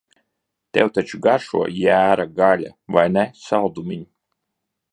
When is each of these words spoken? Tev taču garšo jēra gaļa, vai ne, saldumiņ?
Tev 0.77 0.87
taču 0.95 1.19
garšo 1.25 1.61
jēra 1.81 2.27
gaļa, 2.41 2.73
vai 2.97 3.07
ne, 3.19 3.27
saldumiņ? 3.43 4.03